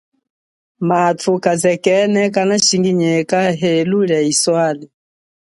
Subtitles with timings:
[0.91, 4.85] Mathu kazekene kanashinginyeka helu lia iswale.